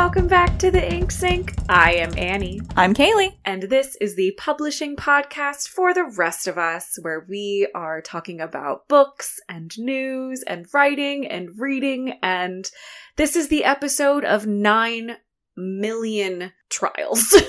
[0.00, 1.52] welcome back to the Ink Sink.
[1.68, 3.36] I am Annie, I'm Kaylee.
[3.44, 8.40] and this is the publishing podcast for the rest of us, where we are talking
[8.40, 12.18] about books and news and writing and reading.
[12.22, 12.70] And
[13.16, 15.18] this is the episode of 9
[15.56, 17.36] million trials.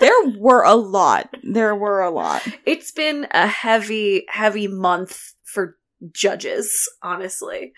[0.00, 1.32] There were a lot.
[1.44, 2.42] There were a lot.
[2.66, 5.76] it's been a heavy, heavy month for
[6.10, 7.72] judges, honestly.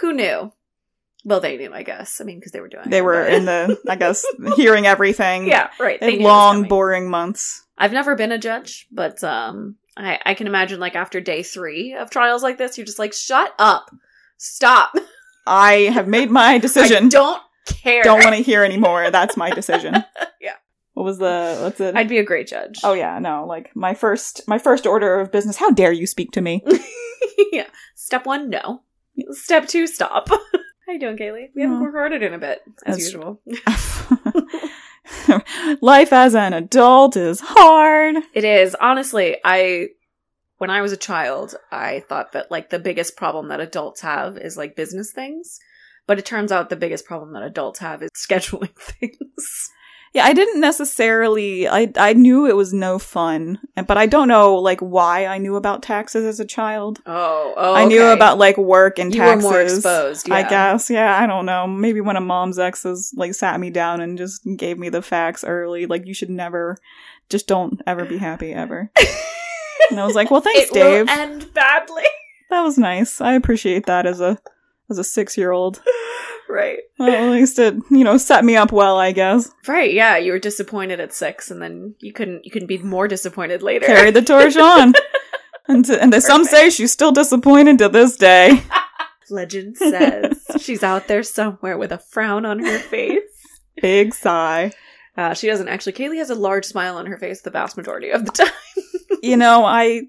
[0.00, 0.52] Who knew?
[1.24, 2.20] Well, they knew, I guess.
[2.20, 4.24] I mean, because they were doing They it, were but- in the, I guess,
[4.56, 5.46] hearing everything.
[5.48, 6.00] Yeah, right.
[6.00, 7.64] They They had knew it was long, boring months.
[7.76, 11.94] I've never been a judge, but um, I, I can imagine like after day three
[11.94, 13.90] of trials like this, you're just like, shut up,
[14.36, 14.92] stop.
[15.46, 17.08] I have made my I decision.
[17.08, 18.02] don't care.
[18.02, 19.10] don't want to hear anymore.
[19.10, 19.94] That's my decision.
[20.40, 20.54] Yeah.
[20.94, 21.94] What was the what's it?
[21.96, 22.80] I'd be a great judge.
[22.82, 23.44] oh yeah, no.
[23.46, 25.56] Like my first my first order of business.
[25.56, 26.64] How dare you speak to me?
[27.52, 27.66] yeah.
[27.94, 28.82] Step one, no.
[29.30, 30.28] Step two, stop.
[30.88, 31.50] How you doing, Kaylee?
[31.54, 31.84] We haven't Oh.
[31.84, 33.42] recorded in a bit, as That's- usual.
[35.82, 38.16] Life as an adult is hard.
[38.32, 39.36] It is honestly.
[39.44, 39.88] I
[40.56, 44.38] when I was a child, I thought that like the biggest problem that adults have
[44.38, 45.58] is like business things,
[46.06, 49.70] but it turns out the biggest problem that adults have is scheduling things.
[50.14, 51.68] Yeah, I didn't necessarily.
[51.68, 55.56] I I knew it was no fun, but I don't know like why I knew
[55.56, 57.00] about taxes as a child.
[57.06, 58.12] Oh, oh I knew okay.
[58.12, 59.44] about like work and you taxes.
[59.44, 60.30] were more exposed.
[60.30, 61.66] I guess, yeah, I don't know.
[61.66, 65.44] Maybe one of mom's exes like sat me down and just gave me the facts
[65.44, 66.78] early, like you should never,
[67.28, 68.90] just don't ever be happy ever.
[69.90, 71.06] And I was like, well, thanks, it Dave.
[71.06, 72.04] will end badly.
[72.50, 73.20] that was nice.
[73.20, 74.38] I appreciate that as a
[74.90, 75.82] as a six year old.
[76.48, 76.78] right.
[76.98, 79.50] Well, at least it you know set me up well, I guess.
[79.66, 79.92] Right.
[79.92, 80.16] Yeah.
[80.16, 82.44] You were disappointed at six, and then you couldn't.
[82.44, 83.86] You couldn't be more disappointed later.
[83.86, 84.94] Carry the torch on.
[85.68, 88.62] And, to, and some say she's still disappointed to this day.
[89.30, 93.20] Legend says she's out there somewhere with a frown on her face.
[93.82, 94.72] Big sigh.
[95.16, 95.92] Uh, she doesn't actually.
[95.92, 98.48] Kaylee has a large smile on her face the vast majority of the time.
[99.22, 100.02] You know, I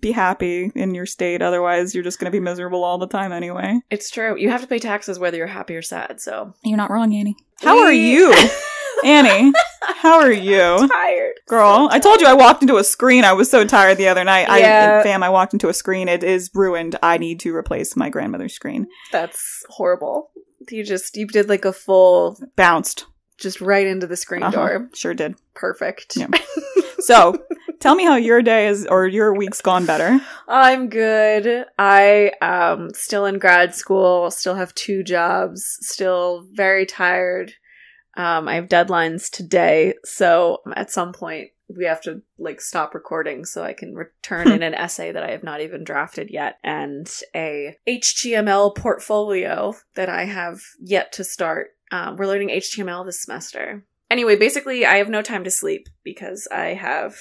[0.00, 1.42] be happy in your state.
[1.42, 3.80] Otherwise, you're just going to be miserable all the time anyway.
[3.90, 4.36] It's true.
[4.38, 6.20] You have to pay taxes whether you're happy or sad.
[6.20, 7.36] So You're not wrong, Annie.
[7.60, 8.34] How are you,
[9.04, 9.52] Annie?
[9.82, 10.88] How are you?
[10.88, 13.24] tired, Girl, So I told you I walked into a screen.
[13.24, 14.46] I was so tired the other night.
[14.60, 14.98] Yeah.
[15.00, 16.08] I, fam, I walked into a screen.
[16.08, 16.96] It is ruined.
[17.02, 18.86] I need to replace my grandmother's screen.
[19.12, 20.30] That's horrible.
[20.70, 23.06] You just you did like a full, Bounced.
[23.38, 24.56] just right into the screen Uh-huh.
[24.56, 24.88] door.
[24.94, 25.34] Sure did.
[25.54, 26.16] Perfect.
[26.16, 26.28] Yeah.
[27.00, 27.36] So,
[27.82, 30.20] tell me how your day is or your week's gone better.
[30.46, 31.66] I'm good.
[31.78, 37.52] I um still in grad school, still have two jobs, still very tired.
[38.16, 43.44] Um I have deadlines today, so at some point we have to like stop recording
[43.44, 47.10] so I can return in an essay that I have not even drafted yet and
[47.34, 51.70] a HTML portfolio that I have yet to start.
[51.90, 53.84] Um, we're learning HTML this semester.
[54.08, 57.16] Anyway, basically I have no time to sleep because I have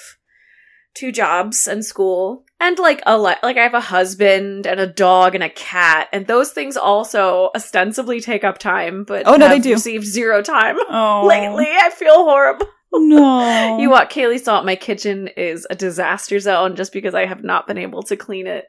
[0.93, 4.87] two jobs and school and like a li- like I have a husband and a
[4.87, 9.47] dog and a cat and those things also ostensibly take up time but Oh, no,
[9.47, 9.71] they do.
[9.73, 11.25] received zero time Oh.
[11.25, 13.77] lately I feel horrible No.
[13.79, 17.67] you what Kaylee thought my kitchen is a disaster zone just because I have not
[17.67, 18.65] been able to clean it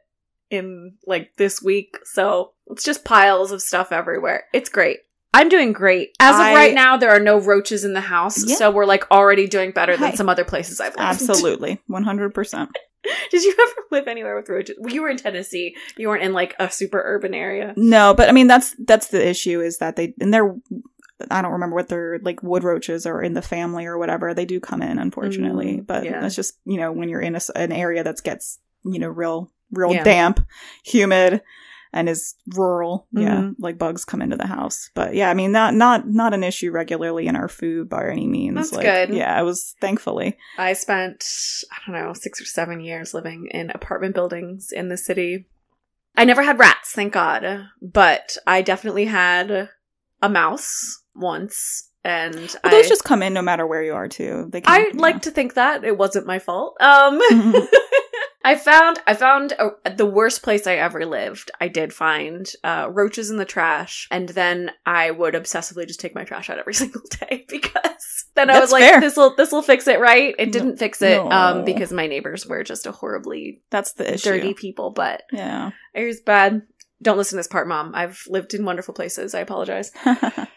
[0.51, 5.01] in like this week so it's just piles of stuff everywhere it's great
[5.35, 6.15] I'm doing great.
[6.21, 8.57] As of right now, there are no roaches in the house, Yeah.
[8.57, 10.15] so we're like already doing better than Hi.
[10.17, 11.01] some other places I've lived.
[11.01, 11.81] Absolutely.
[11.91, 12.69] 100%.
[13.31, 14.77] Did you ever live anywhere with roaches?
[14.79, 15.75] Well, you were in Tennessee.
[15.97, 17.73] You weren't in like a super urban area.
[17.77, 20.55] No, but I mean that's that's the issue is that they and they're
[21.31, 24.35] I don't remember what they're like wood roaches or in the family or whatever.
[24.35, 26.21] They do come in unfortunately, Mm, but yeah.
[26.21, 29.51] that's just, you know, when you're in a an area that gets, you know, real
[29.73, 30.05] real Yeah.
[30.05, 30.47] damp,
[30.85, 31.43] humid
[31.93, 33.55] and is rural, yeah, Mhm.
[33.59, 34.91] like bugs come into the house.
[34.95, 38.27] But yeah, I mean not not not an issue regularly in our food by any
[38.27, 38.57] means.
[38.57, 39.11] That's like, good.
[39.15, 40.39] Yeah, I was thankfully.
[40.59, 41.25] I spent,
[41.71, 45.47] I don't know, six or seven years living in apartment buildings in the city.
[46.17, 47.69] I never had rats, thank God.
[47.81, 49.71] But I definitely had
[50.21, 51.89] a mouse once.
[52.05, 54.49] And But I, those just come in no matter where you are too.
[54.51, 55.01] They can, I yeah.
[55.01, 56.77] like to think that it wasn't my fault.
[56.81, 57.21] Um,
[58.45, 61.51] I found I found a, the worst place I ever lived.
[61.61, 66.15] I did find uh, roaches in the trash, and then I would obsessively just take
[66.15, 69.63] my trash out every single day because then I was like, "This will this will
[69.63, 71.31] fix it, right?" It didn't fix it No.
[71.31, 74.31] um, because my neighbors were just a horribly That's the issue.
[74.31, 74.91] dirty people.
[74.91, 75.71] But Yeah.
[75.95, 76.63] it was bad.
[77.01, 77.93] Don't listen to this part, mom.
[77.95, 79.35] I've lived in wonderful places.
[79.35, 79.93] I apologize.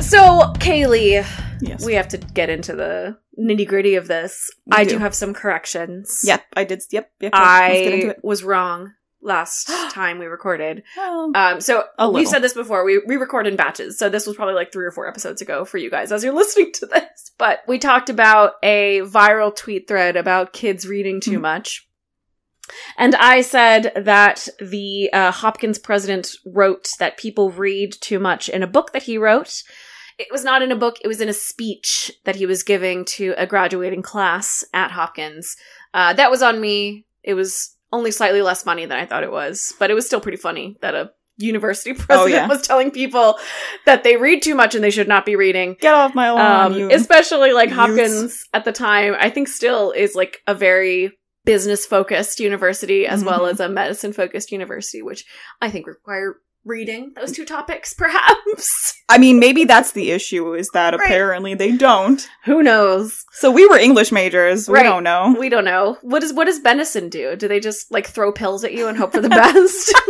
[0.00, 1.26] So, Kaylee,
[1.62, 1.84] yes.
[1.84, 4.50] we have to get into the nitty gritty of this.
[4.66, 4.90] We I do.
[4.90, 6.20] do have some corrections.
[6.24, 6.82] Yep, I did.
[6.90, 7.32] Yep, yep.
[7.32, 7.32] yep.
[7.34, 10.82] Let's get into I was wrong last time we recorded.
[10.98, 11.32] Oh.
[11.34, 12.84] Um, so we've said this before.
[12.84, 15.64] We we record in batches, so this was probably like three or four episodes ago
[15.64, 17.32] for you guys as you're listening to this.
[17.38, 21.42] But we talked about a viral tweet thread about kids reading too Mhm.
[21.42, 21.88] much.
[22.96, 28.62] And I said that the uh, Hopkins president wrote that people read too much in
[28.62, 29.62] a book that he wrote.
[30.18, 33.04] It was not in a book, it was in a speech that he was giving
[33.06, 35.56] to a graduating class at Hopkins.
[35.92, 37.06] Uh, that was on me.
[37.22, 40.20] It was only slightly less funny than I thought it was, but it was still
[40.20, 42.46] pretty funny that a university president Oh, yeah.
[42.48, 43.38] was telling people
[43.86, 45.76] that they read too much and they should not be reading.
[45.80, 47.76] Get off my lawn, Um, especially like youths.
[47.80, 51.12] Hopkins at the time, I think still is like a very
[51.44, 53.50] business focused university as well Mhm.
[53.50, 55.24] as a medicine focused university, which
[55.60, 58.94] I think require reading those two topics, perhaps.
[59.08, 61.00] I mean, maybe that's the issue is that Right.
[61.04, 62.26] apparently they don't.
[62.44, 63.24] Who knows?
[63.32, 64.68] So we were English majors.
[64.68, 64.82] We Right.
[64.84, 65.34] don't know.
[65.38, 65.98] We don't know.
[66.02, 67.36] What does what does Benison do?
[67.36, 69.94] Do they just like throw pills at you and hope for the best?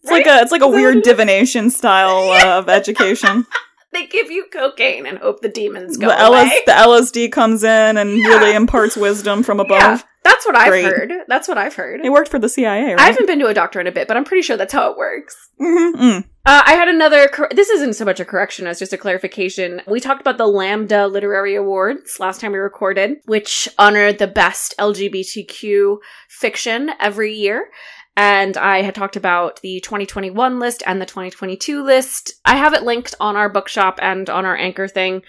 [0.00, 3.44] It's like a it's like a weird divination style uh, of education.
[3.92, 6.38] they give you cocaine and hope the demons go The, away.
[6.40, 8.28] LS, the LSD comes in and Yeah.
[8.28, 9.80] really imparts wisdom from above.
[9.80, 10.84] Yeah, that's what I've Great.
[10.84, 11.12] heard.
[11.26, 12.00] That's what I've heard.
[12.04, 14.16] It worked for the CIA, I haven't been to a doctor in a bit, but
[14.16, 15.36] I'm pretty sure that's how it works.
[15.60, 16.00] Mm-hmm.
[16.00, 16.24] Mm.
[16.46, 17.28] Uh, I had another.
[17.28, 19.82] Cor- this isn't so much a correction as just a clarification.
[19.86, 24.74] We talked about the Lambda Literary Awards last time we recorded, which honor the best
[24.78, 25.98] LGBTQ
[26.28, 27.68] fiction every year.
[28.16, 32.32] And I had talked about the 2021 list and the 2022 list.
[32.44, 35.22] I have it linked on our bookshop and on our anchor thing.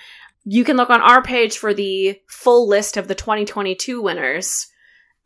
[0.44, 4.69] You can look on our page for the full list of the 2022 winners.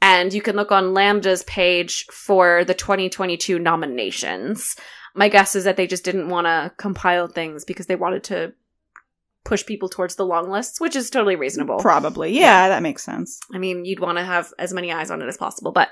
[0.03, 4.75] And you can look on Lambda's page for the 2022 nominations.
[5.15, 8.51] My guess is that they just didn't want to compile things because they wanted to
[9.45, 11.77] push people towards the long lists, which is totally reasonable.
[11.77, 12.37] Probably.
[12.37, 13.39] Yeah, that makes sense.
[13.53, 15.71] I mean, you'd want to have as many eyes on it as possible.
[15.71, 15.87] But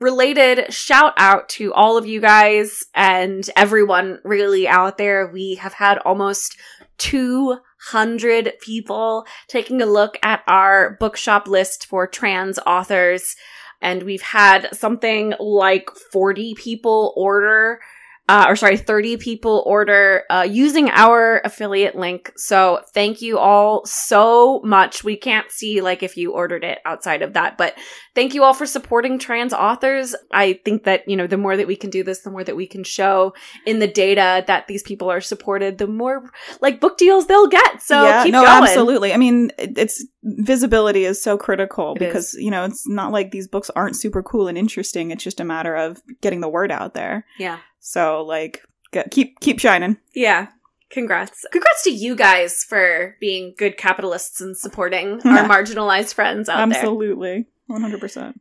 [0.00, 5.30] related, shout out to all of you guys and everyone really out there.
[5.32, 6.56] We have had almost
[6.98, 13.36] 200 people taking a look at our bookshop list for trans authors.
[13.80, 17.80] And we've had something like 40 people order
[18.28, 22.30] uh, or sorry, 30 people order uh, using our affiliate link.
[22.36, 25.02] So thank you all so much.
[25.02, 27.74] We can't see like if you ordered it outside of that, but
[28.14, 30.14] thank you all for supporting trans authors.
[30.30, 32.56] I think that, you know, the more that we can do this, the more that
[32.56, 33.34] we can show
[33.64, 36.30] in the data that these people are supported, the more
[36.60, 37.80] like book deals they'll get.
[37.80, 38.62] So yeah, keep no, going.
[38.62, 39.14] absolutely.
[39.14, 43.48] I mean, it's visibility is so critical It because you know it's not like these
[43.48, 45.10] books aren't super cool and interesting.
[45.10, 47.24] It's just a matter of getting the word out there.
[47.38, 47.58] Yeah.
[47.80, 49.98] So like, get, keep keep shining.
[50.14, 50.48] Yeah.
[50.90, 51.44] Congrats.
[51.52, 56.78] Congrats to you guys for being good capitalists and supporting our marginalized friends out there.
[56.78, 58.40] Absolutely, one hundred percent.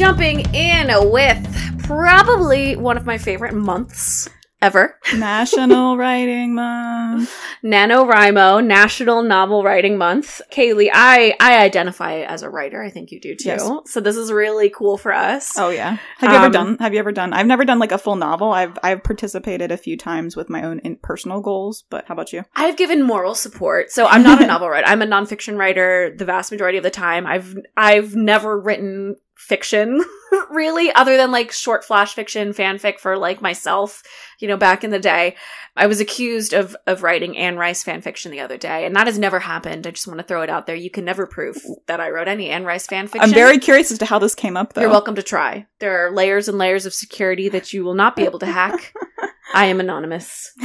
[0.00, 4.30] jumping in with probably one of my favorite months
[4.62, 4.98] ever.
[5.16, 7.32] National Writing Month.
[7.64, 10.40] NaNoWriMo, National Novel Writing Month.
[10.52, 12.82] Kaylee, I, I identify as a writer.
[12.82, 13.48] I think you do too.
[13.48, 13.70] Yes.
[13.86, 15.58] So this is really cool for us.
[15.58, 15.96] Oh yeah.
[16.18, 16.76] Have you ever Um, done?
[16.78, 17.32] Have you ever done?
[17.32, 18.52] I've never done like a full novel.
[18.52, 21.84] I've I've participated a few times with my own in- personal goals.
[21.90, 22.44] But how about you?
[22.56, 23.90] I've given moral support.
[23.90, 24.86] So I'm not a novel writer.
[24.86, 27.26] I'm a nonfiction writer the vast majority of the time.
[27.26, 30.04] I've I've never written fiction
[30.50, 34.02] really other than like short flash fiction fanfic for like myself,
[34.38, 35.34] you know, back in the day.
[35.76, 39.06] I was accused of of writing Anne Rice fan fiction the other day, and that
[39.06, 39.86] has never happened.
[39.86, 40.76] I just want to throw it out there.
[40.76, 41.56] You can never prove
[41.86, 43.22] that I wrote any Anne Rice fan fiction.
[43.22, 44.82] I'm very curious as to how this came up though.
[44.82, 45.66] You're welcome to try.
[45.78, 48.94] There are layers and layers of security that you will not be able to hack.
[49.54, 50.52] I am anonymous.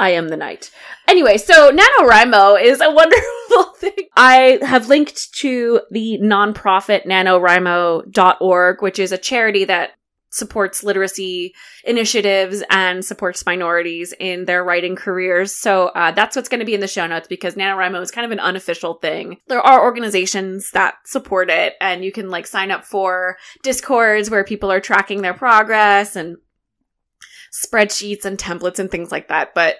[0.00, 0.70] I am the knight.
[1.06, 4.08] Anyway, so NaNoWriMo is a wonderful thing.
[4.16, 9.90] I have linked to the nonprofit NaNoWriMo.org, which is a charity that
[10.30, 11.52] supports literacy
[11.84, 15.54] initiatives and supports minorities in their writing careers.
[15.54, 18.24] So uh, that's what's going to be in the show notes because NaNoWriMo is kind
[18.24, 19.38] of an unofficial thing.
[19.48, 24.44] There are organizations that support it and you can like sign up for discords where
[24.44, 26.36] people are tracking their progress and
[27.52, 29.54] spreadsheets and templates and things like that.
[29.54, 29.76] But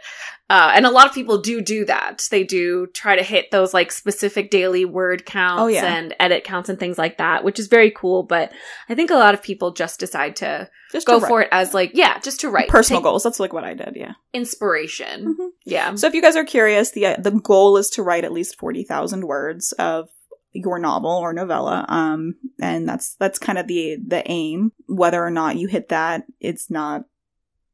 [0.48, 2.26] uh, and a lot of people do do that.
[2.32, 5.84] They do try to hit those like specific daily word counts Oh, yeah.
[5.94, 8.24] and edit counts and things like that, which is very cool.
[8.24, 8.52] But
[8.88, 11.72] I think a lot of people just decide to Just go to for it as
[11.72, 13.22] like, yeah, just to write personal Take goals.
[13.22, 13.92] That's like what I did.
[13.94, 14.14] Yeah.
[14.34, 15.36] inspiration.
[15.38, 15.48] Mhm.
[15.64, 15.94] Yeah.
[15.94, 18.82] So if you guys are curious, the the goal is to write at least forty
[18.82, 20.08] thousand words of
[20.52, 24.72] your novel or novella, um, and that's that's kind of the the aim.
[24.88, 27.04] Whether or not you hit that, it's not.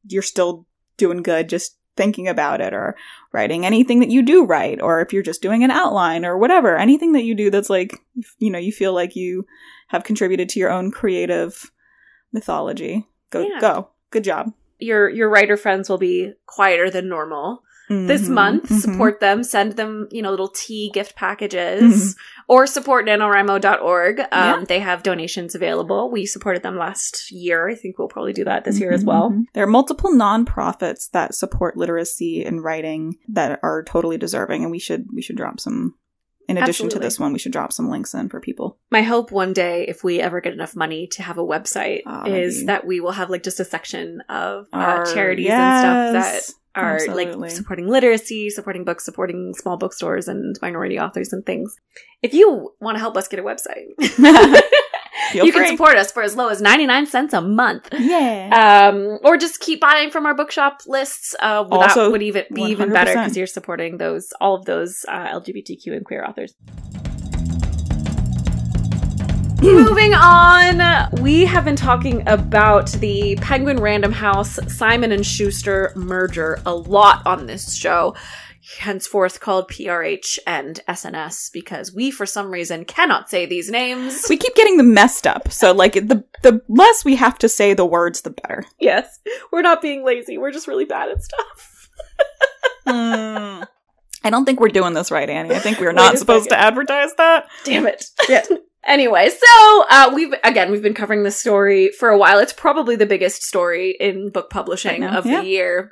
[0.07, 0.65] You're still
[0.97, 1.49] doing good.
[1.49, 2.95] Just thinking about it or
[3.31, 6.77] writing anything that you do write or if you're just doing an outline or whatever
[6.77, 7.99] anything that you do that's like
[8.37, 9.47] you know you feel like you
[9.87, 11.71] have contributed to your own creative
[12.31, 13.07] mythology.
[13.29, 13.59] Go, Yeah.
[13.59, 13.89] go.
[14.11, 14.53] Good job.
[14.79, 18.69] Your your writer friends will be quieter than normal this Mhm, month.
[18.69, 18.79] mhm.
[18.79, 19.43] Support them.
[19.43, 22.15] Send them, you know, little tea gift packages Mhm.
[22.47, 24.19] or support NaNoWriMo.org.
[24.19, 24.63] Um, Yeah.
[24.67, 26.11] They have donations available.
[26.11, 27.69] We supported them last year.
[27.69, 29.31] I think we'll probably do that this year as well.
[29.31, 29.43] Mhm.
[29.53, 34.79] There are multiple nonprofits that support literacy and writing that are totally deserving, and we
[34.79, 35.95] should we should drop some.
[36.49, 36.99] In addition Absolutely.
[36.99, 38.77] to this one, we should drop some links in for people.
[38.89, 42.25] My hope one day, if we ever get enough money to have a website, Ah,
[42.25, 46.13] is be- that we will have like just a section of uh, Our- charities and
[46.13, 47.35] stuff that are absolutely.
[47.35, 51.75] like supporting literacy, supporting books, supporting small bookstores and minority authors and things.
[52.21, 53.87] If you want to help us get a website,
[55.33, 55.51] you free.
[55.51, 57.89] can support us for as low as 99 cents a month.
[57.97, 58.89] Yeah.
[58.91, 61.35] Um, or just keep buying from our bookshop lists.
[61.39, 65.05] Uh, that Also, would even be even better because you're supporting those all of those
[65.07, 66.53] uh, LGBTQ and queer authors.
[69.61, 76.59] Moving on, we have been talking about the Penguin Random House Simon and Schuster merger
[76.65, 78.15] a lot on this show,
[78.79, 84.27] henceforth called PRH and SNS because we, for some reason, cannot say these names.
[84.29, 85.51] we keep getting them messed up.
[85.51, 88.63] So like the the less we have to say the words, the better.
[88.79, 89.19] yes,
[89.51, 90.37] we're not being lazy.
[90.37, 91.89] We're just really bad at stuff.
[92.85, 93.63] Hmm.
[94.23, 95.55] I don't think we're doing this right, Annie.
[95.55, 96.57] I think we're not supposed second.
[96.59, 97.47] to advertise that.
[97.63, 98.05] Damn it.
[98.87, 102.39] Anyway, so uh, we've again we've been covering this story for a while.
[102.39, 105.41] It's probably the biggest story in book publishing of yeah.
[105.41, 105.91] the year.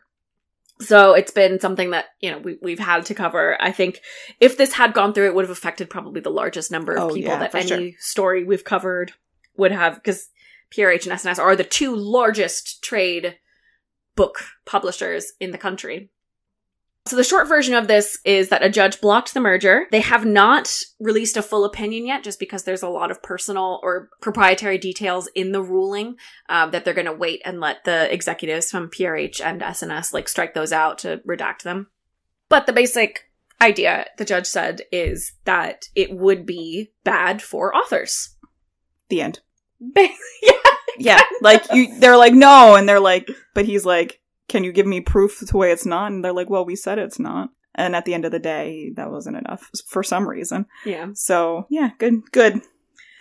[0.79, 3.61] So it's been something that you know we we've had to cover.
[3.61, 3.99] I think
[4.39, 7.13] if this had gone through, it would have affected probably the largest number of Oh,
[7.13, 7.99] people yeah, that any sure.
[7.99, 9.11] story we've covered
[9.57, 10.29] would have because
[10.73, 13.37] PRH and SNS are the two largest trade
[14.15, 16.11] book publishers in the country.
[17.07, 19.85] So the short version of this is that a judge blocked the merger.
[19.91, 23.79] They have not released a full opinion yet, just because there's a lot of personal
[23.83, 26.15] or proprietary details in the ruling
[26.49, 30.27] um, that they're going to wait and let the executives from PRH and SNS like
[30.27, 31.87] strike those out to redact them.
[32.49, 33.29] But the basic
[33.61, 38.35] idea, the judge said, is that it would be bad for authors.
[39.09, 39.41] The end.
[39.95, 40.09] yeah,
[40.97, 44.85] Yeah, like you, they're like no, and they're like, but he's like, can you give
[44.85, 46.11] me proof the way it's not?
[46.11, 47.49] And they're like, well, we said it's not.
[47.73, 50.65] And at the end of the day, that wasn't enough for some reason.
[50.85, 51.07] yeah.
[51.13, 52.61] So yeah, good, good,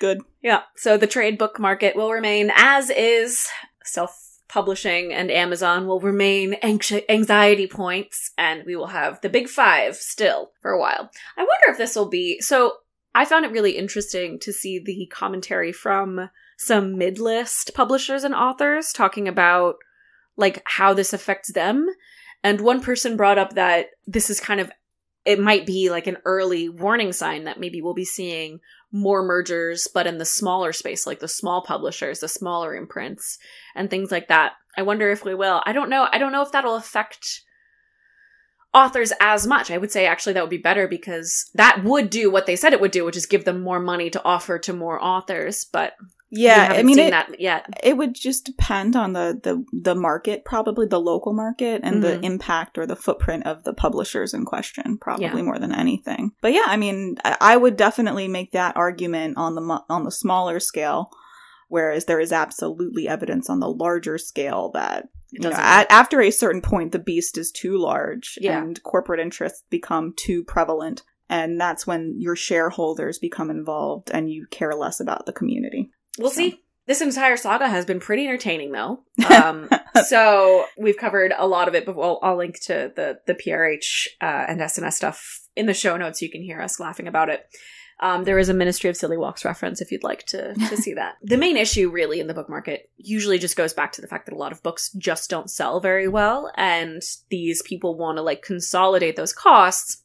[0.01, 0.19] good.
[0.43, 0.63] Yeah.
[0.77, 3.49] So the trade book market will remain as is.
[3.85, 9.49] Self publishing and Amazon will remain anxi- anxiety points, and we will have the big
[9.49, 11.11] five still for a while.
[11.37, 12.41] I wonder if this will be.
[12.41, 12.75] So
[13.15, 18.35] I found it really interesting to see the commentary from some mid list publishers and
[18.35, 19.77] authors talking about
[20.37, 21.89] like how this affects them.
[22.43, 24.71] And one person brought up that this is kind of
[25.25, 28.61] it might be like an early warning sign that maybe we'll be seeing
[28.93, 33.39] more mergers, but in the smaller space, like the small publishers, the smaller imprints,
[33.75, 34.53] and things like that.
[34.77, 35.63] I wonder if we will.
[35.65, 36.07] I don't know.
[36.13, 37.43] I don't know if that'll affect
[38.75, 39.71] authors as much.
[39.71, 42.73] I would say actually that would be better because that would do what they said
[42.73, 45.65] it would do, which is give them more money to offer to more authors.
[45.65, 45.95] But
[46.37, 47.67] Yeah, I mean, it, that yet.
[47.83, 52.17] it would just depend on the the the market, probably the local market, and the
[52.19, 52.25] Mhm.
[52.25, 55.43] impact or the footprint of the publishers in question, probably Yeah.
[55.43, 56.33] more than anything.
[56.41, 60.11] But yeah, I mean, I, I would definitely make that argument on the on the
[60.11, 61.11] smaller scale,
[61.69, 66.31] whereas there is absolutely evidence on the larger scale that you know, at, after a
[66.31, 68.63] certain point, the beast is too large Yeah.
[68.63, 71.03] and corporate interests become too prevalent.
[71.29, 75.91] And that's when your shareholders become involved and you care less about the community.
[76.19, 76.37] We'll So.
[76.37, 76.61] see.
[76.87, 79.01] This entire saga has been pretty entertaining, though.
[79.31, 79.69] Um,
[80.07, 84.07] so we've covered a lot of it, but we'll, I'll link to the the PRH
[84.21, 86.21] uh, and SNS stuff in the show notes.
[86.23, 87.47] You can hear us laughing about it.
[88.01, 90.95] Um, there is a Ministry of Silly Walks reference if you'd like to to see
[90.95, 91.15] that.
[91.23, 94.27] The main issue, really, in the book market usually just goes back to the fact
[94.27, 98.23] that a lot of books just don't sell very well, and these people want to
[98.23, 100.03] like consolidate those costs.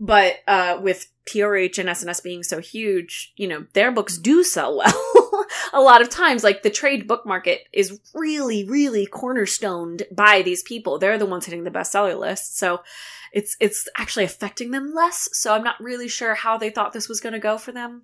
[0.00, 4.78] But uh, with PRH and SNS being so huge, you know, their books do sell
[4.78, 5.46] well.
[5.72, 10.62] a lot of times, like the trade book market is really, really cornerstoned by these
[10.62, 10.98] people.
[10.98, 12.58] They're the ones hitting the bestseller list.
[12.58, 12.80] So
[13.32, 15.28] it's it's actually affecting them less.
[15.32, 18.02] So I'm not really sure how they thought this was going to go for them.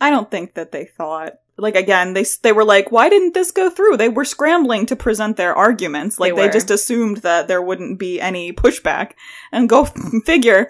[0.00, 3.50] I don't think that they thought like again they they were like why didn't this
[3.50, 3.96] go through?
[3.96, 7.98] They were scrambling to present their arguments like They they, just assumed that there wouldn't
[7.98, 9.12] be any pushback
[9.52, 9.84] and go
[10.24, 10.68] figure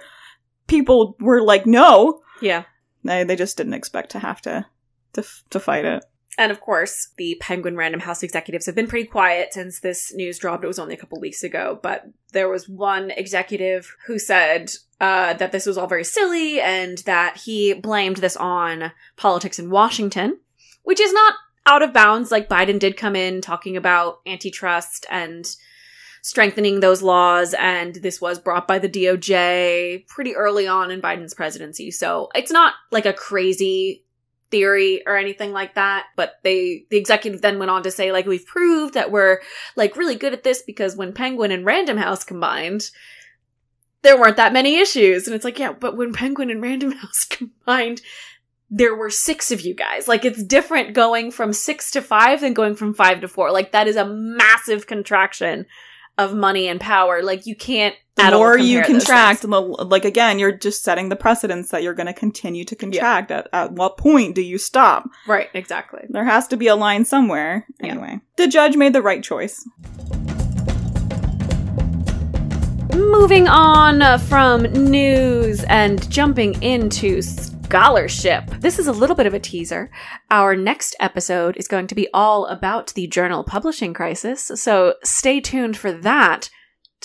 [0.67, 2.23] people were like no.
[2.41, 2.65] Yeah.
[3.05, 4.67] They they just didn't expect to have to
[5.15, 6.05] to to fight it.
[6.39, 10.39] And of course, the Penguin Random House executives have been pretty quiet since this news
[10.39, 10.65] dropped.
[10.65, 15.35] It was only a couple weeks ago, but there was one executive who said uh,
[15.35, 20.39] that this was all very silly and that he blamed this on politics in Washington,
[20.85, 21.35] which is not
[21.67, 22.31] out of bounds.
[22.31, 25.45] Like Biden did come in talking about antitrust and
[26.23, 31.35] strengthening those laws, and this was brought by the DOJ pretty early on in Biden's
[31.35, 31.91] presidency.
[31.91, 34.05] So it's not like a crazy
[34.51, 38.27] theory or anything like that but they the executive then went on to say like
[38.27, 39.41] we've proved that we're
[39.77, 42.91] like really good at this because when penguin and random house combined
[44.03, 45.27] there weren't that many issues.
[45.27, 48.03] And it's like yeah but when penguin and random house combined
[48.75, 50.09] there were six of you guys.
[50.09, 53.53] Like it's different going from six to five than going from five to four.
[53.53, 55.67] Like that is a massive contraction
[56.19, 60.53] of money and power like you can't the more you contract, the, like again, you're
[60.53, 63.31] just setting the precedence that you're going to continue to contract.
[63.31, 65.09] At, at what point do you stop?
[65.27, 67.67] right exactly There has to be a line somewhere.
[67.81, 67.93] Yeah.
[67.93, 69.67] Anyway, the judge made the right choice.
[72.95, 77.23] Moving on from news and jumping into
[77.73, 78.51] scholarship.
[78.61, 79.91] This is a little bit of a teaser.
[80.31, 85.41] Our next episode is going to be all about the journal publishing crisis, so stay
[85.41, 86.51] tuned for that.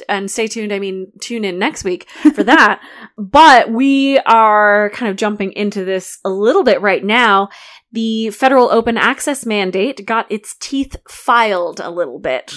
[0.10, 2.82] And stay tuned, I mean, tune in next week for that.
[3.18, 7.48] but we are kind of jumping into this a little bit right now.
[7.94, 12.54] The federal open access mandate got its teeth filed a little bit.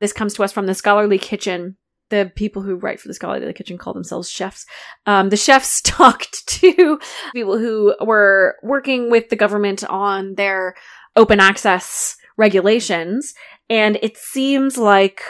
[0.00, 1.78] This comes to us from the Scholarly Kitchen
[2.10, 4.66] the people who write for the Scholarly Kitchen call themselves chefs.
[5.06, 6.98] Um, the chefs talked to
[7.32, 10.74] people who were working with the government on their
[11.16, 13.34] open access regulations,
[13.70, 15.22] and it seems like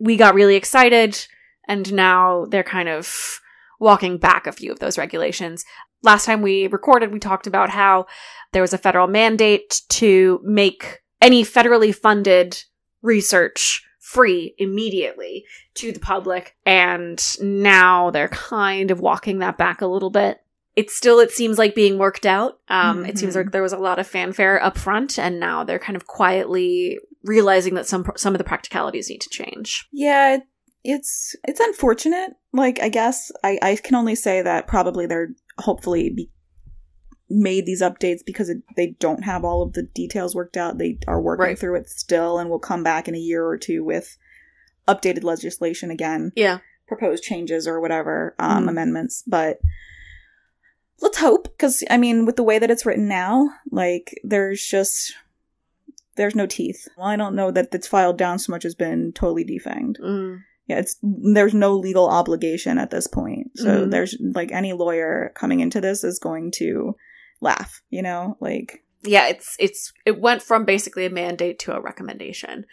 [0.00, 1.26] we got really excited,
[1.66, 3.40] and now they're kind of
[3.80, 5.64] walking back a few of those regulations.
[6.02, 8.06] Last time we recorded, we talked about how
[8.52, 12.62] there was a federal mandate to make any federally funded
[13.02, 13.84] research
[14.14, 20.10] free immediately to the public and now they're kind of walking that back a little
[20.10, 20.38] bit
[20.76, 23.36] it's still it seems like being worked out um it seems Mhm.
[23.36, 26.98] like there was a lot of fanfare up front and now they're kind of quietly
[27.24, 30.38] realizing that some some of the practicalities need to change Yeah,
[30.84, 32.30] it's it's unfortunate.
[32.52, 36.30] Like I guess I I can only say that probably they're hopefully be
[37.30, 40.78] made these updates because it, they don't have all of the details worked out.
[40.78, 41.58] They are working Right.
[41.58, 44.16] through it still, and will come back in a year or two with
[44.86, 46.32] updated legislation again.
[46.36, 48.70] yeah proposed changes or whatever um, Mhm.
[48.70, 49.58] amendments but
[51.02, 55.12] let's hope because i mean with the way that it's written now like there's just
[56.16, 59.12] there's no teeth well, i don't know that it's filed down so much has been
[59.12, 60.40] totally defanged Mm.
[60.66, 63.90] yeah it's there's no legal obligation at this point so Mhm.
[63.90, 66.96] there's like any lawyer coming into this is going to
[67.40, 68.36] laugh you know?
[68.40, 72.66] Like yeah it's it's it went from basically a mandate to a recommendation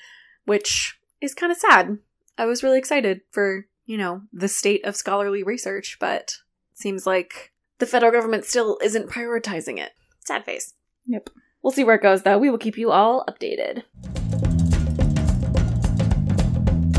[0.46, 1.98] which is kind of sad.
[2.38, 6.34] I was really excited for you know the state of scholarly research but
[6.72, 9.92] it seems like the federal government still isn't prioritizing it.
[10.20, 10.74] Sad face.
[11.06, 11.30] Yep.
[11.62, 12.38] We'll see where it goes though.
[12.38, 13.84] We will keep you all updated.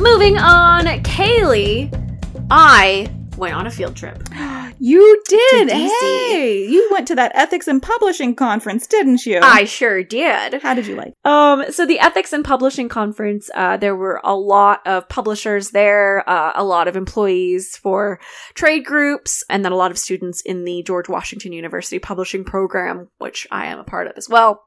[0.00, 0.84] Moving on.
[1.02, 2.02] Kaylee
[2.50, 4.22] i went on a field trip
[4.78, 10.02] you did hey you went to that ethics and publishing conference didn't you i sure
[10.02, 14.20] did how did you like Um, so the Ethics in Publishing Conference, uh, there were
[14.22, 18.20] a lot of publishers there, uh, a lot of employees for
[18.54, 23.08] trade groups, and then a lot of students in the George Washington University Publishing Program,
[23.18, 24.62] which I am a part of as well.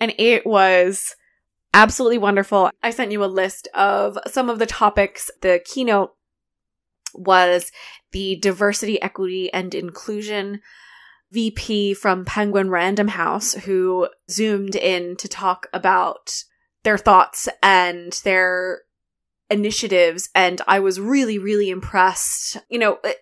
[0.00, 1.14] And it was
[1.74, 2.70] absolutely wonderful.
[2.82, 5.30] I sent you a list of some of the topics.
[5.42, 6.14] The keynote
[7.14, 7.72] was
[8.12, 10.60] the diversity, equity, and inclusion
[11.30, 16.44] VP from Penguin Random House who zoomed in to talk about
[16.84, 18.82] their thoughts and their
[19.50, 20.30] initiatives.
[20.34, 22.56] And I was really, really impressed.
[22.70, 23.18] You know, it,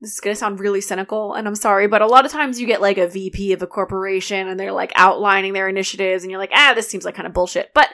[0.00, 2.60] this is going to sound really cynical and I'm sorry, but a lot of times
[2.60, 6.30] you get like a VP of a corporation and they're like outlining their initiatives and
[6.30, 7.72] you're like, ah, this seems like kind of bullshit.
[7.74, 7.88] But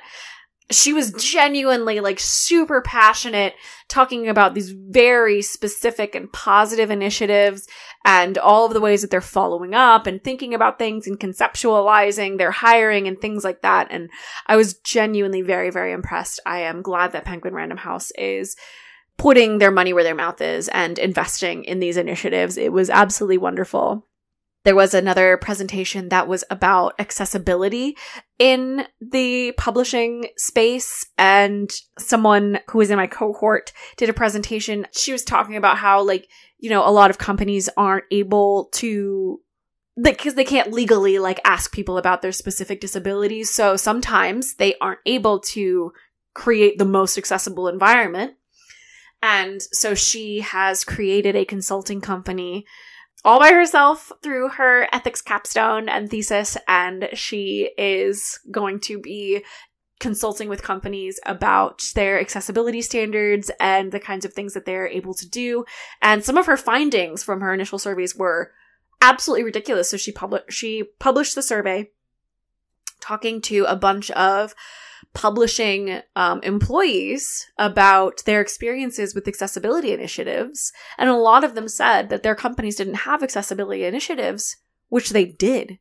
[0.71, 3.55] she was genuinely like super passionate
[3.89, 7.69] talking about these very specific and positive initiatives
[8.05, 12.37] and all of the ways that they're following up and thinking about things and conceptualizing
[12.37, 13.87] their hiring and things like that.
[13.91, 14.11] And
[14.47, 16.41] I was genuinely very, very impressed.
[16.45, 18.57] I am glad that Penguin Random House is
[19.19, 22.57] putting their money where their mouth is and investing in these initiatives.
[22.57, 24.05] It was absolutely wonderful.
[24.67, 27.97] There was another presentation that was about accessibility
[28.37, 34.85] in the publishing space, and someone who was in my cohort did a presentation.
[34.91, 39.41] She was talking about how, like, you know, a lot of companies aren't able to
[40.03, 43.55] because they can't legally like ask people about their specific disabilities.
[43.55, 45.93] So sometimes they aren't able to
[46.35, 48.35] create the most accessible environment.
[49.23, 52.67] And so she has created a consulting company
[53.27, 56.57] all by herself through her ethics capstone and thesis.
[56.69, 59.45] And she is going to be
[59.99, 65.13] consulting with companies about their accessibility standards and the kinds of things that they're able
[65.15, 65.65] to do.
[66.01, 68.53] And some of her findings from her initial surveys were
[69.03, 69.91] absolutely ridiculous.
[69.91, 71.91] So she published she published the survey
[73.01, 74.55] talking to a bunch of
[75.17, 80.75] publishing um, employees about their experiences with accessibility initiatives.
[80.99, 84.57] And a lot of them said that their companies didn't have accessibility initiatives,
[84.91, 85.79] which they did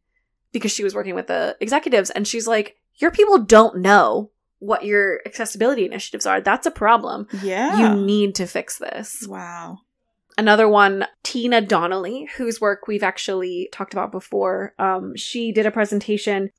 [0.54, 2.10] because she was working with the executives.
[2.12, 6.40] And she's like, Your people don't know what your accessibility initiatives are.
[6.40, 7.28] That's a problem.
[7.44, 7.78] Yeah.
[7.78, 9.28] You need to fix this.
[9.28, 9.80] Wow.
[10.38, 14.74] Another one, Tina Donnelly, whose work we've actually talked about before.
[14.80, 16.52] Um, she did a presentation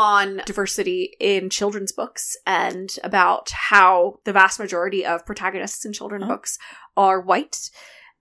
[0.00, 6.24] on diversity in children's books and about how the vast majority of protagonists in children's
[6.24, 6.28] Oh.
[6.28, 6.56] books
[6.96, 7.68] are white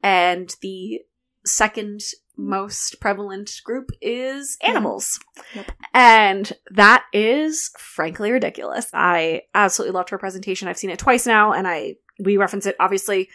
[0.04, 1.00] and the
[1.46, 2.02] second
[2.38, 5.20] most prevalent group is animals.
[5.56, 5.72] Yep.
[5.94, 8.88] And that is frankly ridiculous.
[8.94, 10.68] I absolutely loved her presentation.
[10.68, 13.30] I've seen it twice now and I we reference it obviously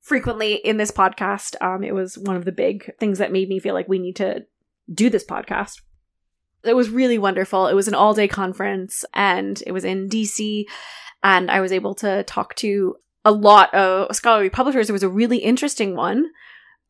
[0.00, 1.54] frequently in this podcast.
[1.60, 4.16] Um it was one of the big things that made me feel like we need
[4.16, 4.44] to
[4.92, 5.80] do this podcast.
[6.64, 7.66] It was really wonderful.
[7.66, 10.64] It was an all day conference and it was in DC.
[11.22, 14.90] And I was able to talk to a lot of scholarly publishers.
[14.90, 16.26] It was a really interesting one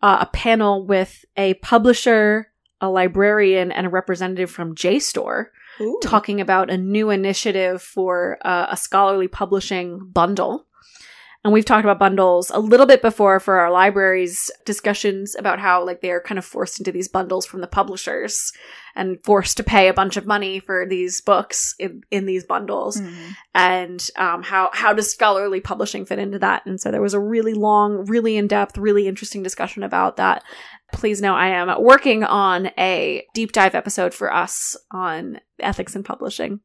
[0.04, 5.46] uh, a panel with a publisher, a librarian, and a representative from JSTOR
[5.80, 5.98] Ooh.
[6.02, 10.66] talking about a new initiative for uh, a scholarly publishing bundle.
[11.44, 15.84] And we've talked about bundles a little bit before for our libraries discussions about how
[15.84, 18.50] like they're kind of forced into these bundles from the publishers
[18.96, 22.98] and forced to pay a bunch of money for these books in, in these bundles
[22.98, 23.36] Mhm.
[23.54, 26.64] and um, how how does scholarly publishing fit into that?
[26.64, 30.42] And so there was a really long, really in depth, really interesting discussion about that.
[30.94, 36.04] Please know I am working on a deep dive episode for us on ethics in
[36.04, 36.60] publishing.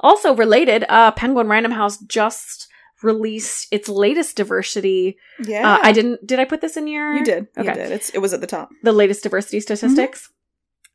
[0.00, 2.68] Also related, uh, Penguin Random House just
[3.04, 5.16] released its latest diversity.
[5.44, 5.74] Yeah.
[5.74, 6.26] Uh, I didn't.
[6.26, 7.14] Did I put this in your?
[7.18, 7.48] You did.
[7.56, 7.74] You Okay.
[7.74, 7.92] did.
[7.92, 8.70] It's it was at the top.
[8.82, 10.30] the latest diversity statistics.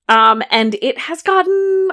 [0.10, 1.90] Um, and it has gotten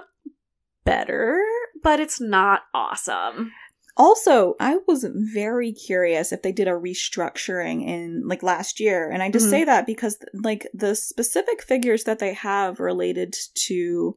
[0.84, 1.40] better,
[1.82, 3.52] but it's not awesome.
[3.98, 9.10] Also, I was very curious if they did a restructuring in like last year.
[9.10, 9.50] And I just Mhm.
[9.50, 13.34] say that because like the specific figures that they have related
[13.66, 14.16] to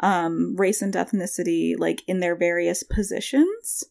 [0.00, 3.84] um race and ethnicity like in their various positions,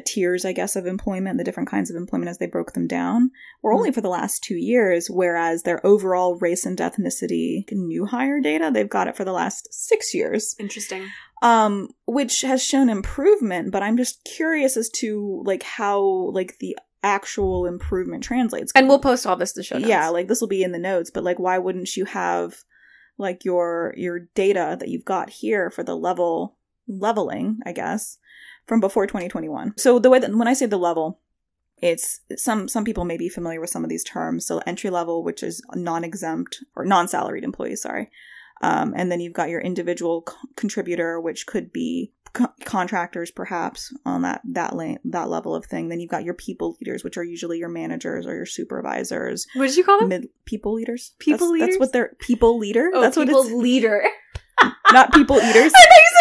[0.00, 3.30] tiers I guess of employment, the different kinds of employment as they broke them down,
[3.62, 8.40] were only for the last 2 years whereas their overall race and ethnicity new hire
[8.40, 11.06] data, they've got it for the last 6 years Interesting.
[11.42, 16.00] um which has shown improvement but i'm just curious as to like how
[16.32, 19.88] like the actual improvement translates And we'll post all this to show notes.
[19.88, 22.54] yeah like this will be in the notes but like why wouldn't you have
[23.18, 26.56] like your your data that you've got here for the level
[26.88, 28.18] leveling i guess
[28.66, 31.20] from before 2021 so the way that when i say the level
[31.78, 34.46] it's some some people may be familiar with some of these terms.
[34.46, 38.10] So entry level which is non-exempt or non-salaried employees sorry.
[38.62, 43.92] Um, and then you've got your individual c- contributor which could be co- contractors perhaps
[44.06, 45.88] on that that la- that level of thing.
[45.88, 49.46] Then you've got your people leaders which are usually your managers or your supervisors.
[49.54, 50.08] What did you call them?
[50.08, 51.12] mid people leaders?
[51.18, 51.68] People that's, leaders?
[51.68, 52.90] that's what they're people leader?
[52.94, 54.04] Oh, that's what people it's leader.
[54.92, 56.13] not people eaters I thought you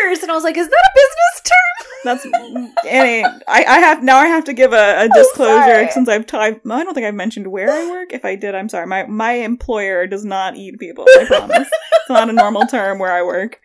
[0.00, 1.56] eaters, and I was like, is that a business term?
[2.04, 3.24] That's Annie.
[3.24, 4.16] I, I have now.
[4.18, 6.26] I have to give a, a disclosure since I've.
[6.26, 8.12] T- I don't think I've mentioned where I work.
[8.12, 8.86] If I did, I'm sorry.
[8.86, 11.04] My my employer does not eat people.
[11.08, 11.68] I promise.
[11.92, 13.60] it's not a normal term where I work.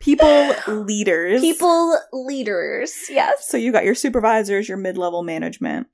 [0.00, 1.40] People leaders.
[1.40, 2.94] people leaders.
[3.10, 3.48] Yes.
[3.48, 5.86] So you got your supervisors, your mid level management.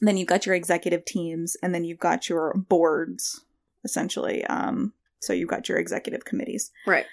[0.00, 3.44] Then you've got your executive teams, and then you've got your boards,
[3.84, 4.44] essentially.
[4.46, 6.70] Um, so you've got your executive committees.
[6.86, 7.06] Right.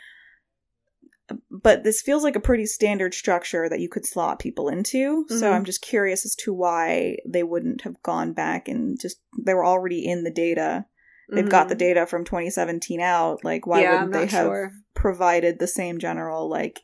[1.49, 5.25] But this feels like a pretty standard structure that you could slot people into.
[5.29, 5.53] So Mhm.
[5.53, 9.65] I'm just curious as to why they wouldn't have gone back and just they were
[9.65, 10.85] already in the data.
[11.29, 13.43] They've got the data from 2017 out.
[13.43, 13.83] Like why Mm-hmm.
[13.83, 14.71] yeah, wouldn't they have sure.
[14.93, 16.81] provided the same general like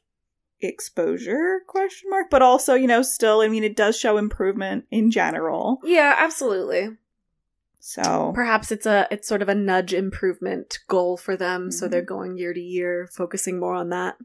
[0.62, 5.10] exposure question mark but also you know still i mean it does show improvement in
[5.10, 6.98] general Yeah, absolutely.
[7.80, 11.92] So Perhaps it's a it's sort of a nudge improvement goal for them, so Mhm.
[11.92, 14.16] they're going year to year, focusing more on that.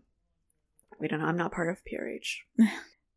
[1.01, 1.27] We don't know.
[1.27, 2.43] I'm not part of PRH.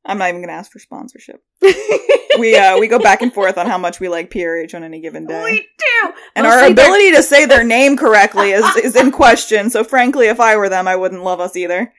[0.10, 1.44] i'm not even gonna ask for sponsorship
[2.40, 5.02] we uh we go back and forth on how much we like prh on any
[5.02, 6.14] given day We do.
[6.34, 9.70] and Mostly our ability to say their name correctly is is in question.
[9.70, 11.94] So frankly, if I were them, I wouldn't love us either.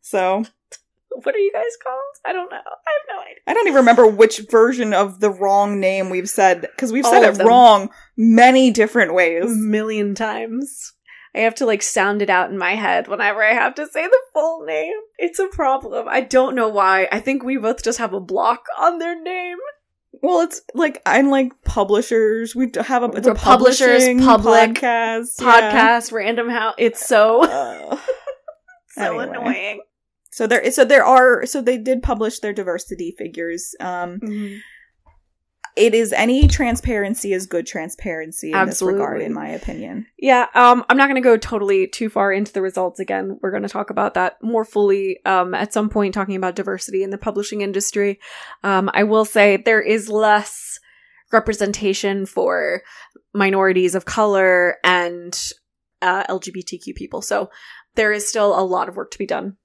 [0.00, 0.44] So
[1.10, 2.07] What are you guys called?
[2.24, 2.56] I don't know.
[2.56, 3.34] I have no idea.
[3.46, 7.22] I don't even remember which version of the wrong name we've said because we've said
[7.22, 7.46] All of it them.
[7.46, 9.44] wrong many different ways.
[9.44, 10.92] A million times.
[11.34, 14.06] I have to like sound it out in my head whenever I have to say
[14.06, 14.94] the full name.
[15.18, 16.06] It's a problem.
[16.08, 17.06] I don't know why.
[17.12, 19.58] I think we both just have a block on their name.
[20.20, 22.56] Well, it's like I'm like publishers.
[22.56, 25.70] We have a it's a publishers, public, podcast, yeah.
[25.70, 26.74] Podcast, random house.
[26.78, 27.98] It's so Uh,
[28.88, 29.28] so anyway.
[29.38, 29.80] annoying.
[30.38, 33.74] So there, so there are, so they did publish their diversity figures.
[33.80, 34.20] Um,
[35.74, 39.00] it is any transparency is good transparency in Absolutely.
[39.00, 40.06] this regard, in my opinion.
[40.16, 43.40] Yeah, um, I'm not going to go totally too far into the results again.
[43.42, 47.02] We're going to talk about that more fully um, at some point, talking about diversity
[47.02, 48.20] in the publishing industry.
[48.62, 50.78] Um, I will say there is less
[51.32, 52.82] representation for
[53.34, 55.36] minorities of color and
[56.00, 57.22] uh, LGBTQ people.
[57.22, 57.50] So
[57.96, 59.56] there is still a lot of work to be done.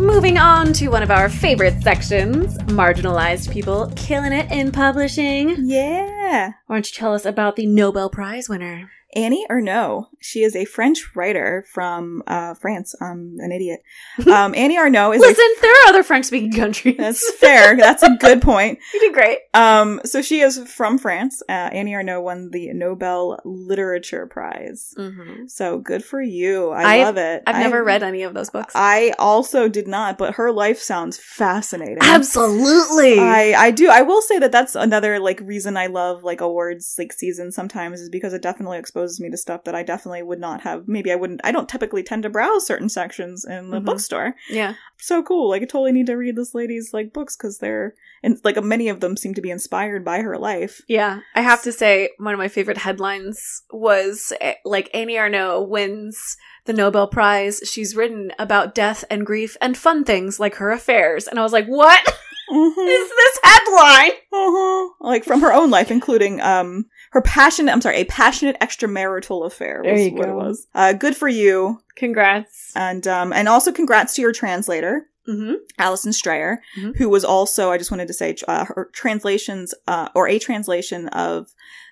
[0.00, 5.56] Moving on to one of our favorite sections marginalized people killing it in publishing.
[5.58, 8.90] Yeah, Why don't you tell us about the Nobel Prize winner?
[9.14, 10.06] Annie Ernaux.
[10.20, 12.94] She is a French writer from uh, France.
[13.00, 13.80] I'm an idiot.
[14.30, 15.20] Um, Annie Ernaux is.
[15.20, 16.96] Listen, there are other French speaking countries.
[16.98, 17.76] that's fair.
[17.76, 18.78] That's a good point.
[18.94, 19.38] you did great.
[19.54, 21.42] Um, so she is from France.
[21.48, 24.94] Uh, Annie Ernaux won the Nobel Literature Prize.
[24.96, 25.46] Mm-hmm.
[25.48, 26.70] So good for you.
[26.70, 27.42] I I've- love it.
[27.46, 28.74] I've never I- read any of those books.
[28.76, 31.98] I also did not, but her life sounds fascinating.
[32.02, 33.18] Absolutely.
[33.18, 33.88] I I do.
[33.88, 38.00] I will say that that's another like reason I love like awards like season sometimes
[38.00, 40.86] is because it definitely exposes me to stuff that I definitely would not have.
[40.88, 41.40] Maybe I wouldn't.
[41.44, 43.84] I don't typically tend to browse certain sections in the Mhm.
[43.86, 44.34] bookstore.
[44.50, 44.74] yeah.
[44.98, 45.48] So cool.
[45.48, 48.90] Like I totally need to read this lady's like books because they're and like many
[48.90, 50.82] of them seem to be inspired by her life.
[50.88, 51.20] Yeah.
[51.34, 56.36] I have to say, one of my favorite headlines was eh, like Annie Ernaux wins
[56.66, 57.60] the Nobel Prize.
[57.64, 61.26] She's written about death and grief and fun things like her affairs.
[61.26, 62.04] And I was like, what
[62.52, 62.88] Mhm.
[62.88, 64.10] is this headline?
[64.32, 64.88] Uh-huh.
[65.00, 69.82] Like from her own life, including um her passionate I'm sorry, a passionate extramarital affair
[69.82, 70.32] was There you what go.
[70.32, 70.66] it was.
[70.74, 71.80] Uh good for you.
[71.96, 72.72] Congrats.
[72.74, 75.54] And um and also congrats to your translator, Mm-hmm.
[75.78, 76.96] Alison Strayer, Mhm.
[76.96, 81.08] who was also I just wanted to say uh, her translations uh or a translation
[81.08, 81.48] of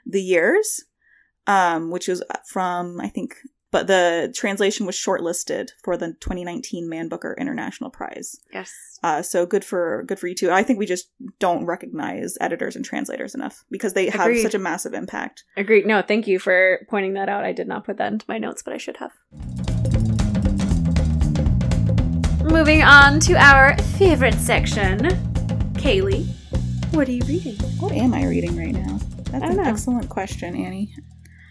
[0.06, 0.84] The Years
[1.46, 3.36] um which was from I think
[3.70, 8.36] but the translation was shortlisted for the 2019 Man Booker International Prize.
[8.52, 8.72] Yes.
[9.02, 10.50] Uh, so good for good for you too.
[10.50, 14.58] I think we just don't recognize editors and translators enough because they have such a
[14.58, 15.44] massive impact.
[15.56, 15.86] Agreed.
[15.86, 17.44] No, thank you for pointing that out.
[17.44, 19.12] I did not put that into my notes, but I should have.
[22.50, 24.98] Moving on to our favorite section.
[25.74, 26.26] Kaylee,
[26.92, 27.54] what are you reading?
[27.78, 28.98] What am I reading right now?
[29.30, 29.62] That's an know.
[29.62, 30.94] excellent question, Annie.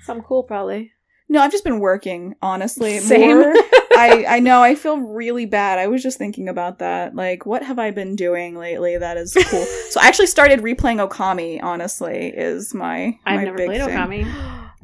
[0.03, 0.91] Some cool, probably.
[1.29, 2.99] No, I've just been working, honestly.
[2.99, 3.39] Same.
[3.41, 3.53] More-
[3.99, 5.79] I, I know, I feel really bad.
[5.79, 7.15] I was just thinking about that.
[7.15, 9.65] Like, what have I been doing lately that is cool?
[9.89, 13.89] so I actually started replaying Okami, honestly, is my I've my never big played thing.
[13.97, 14.25] Okami.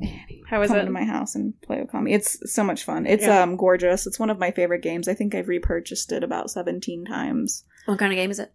[0.02, 0.86] Annie, How is come it?
[0.86, 2.14] to my house and play Okami.
[2.14, 3.06] It's so much fun.
[3.06, 3.42] It's Yeah.
[3.44, 4.06] um gorgeous.
[4.08, 5.08] It's one of my favorite games.
[5.08, 7.64] I think I've repurchased it about 17 times.
[7.86, 8.52] What kind of game is it?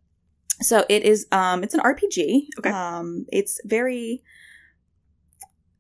[0.61, 2.49] So it is um it's an RPG.
[2.59, 2.71] Okay.
[2.71, 4.23] Um it's very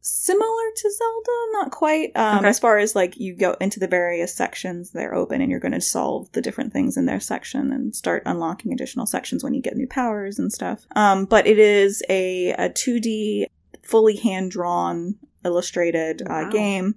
[0.00, 2.12] similar to Zelda, not quite.
[2.14, 2.48] Um Okay.
[2.48, 5.72] as far as like you go into the various sections, they're open and you're going
[5.72, 9.62] to solve the different things in their section and start unlocking additional sections when you
[9.62, 10.86] get new powers and stuff.
[10.96, 13.46] Um but it is a a 2D
[13.82, 16.94] fully hand-drawn illustrated uh, game.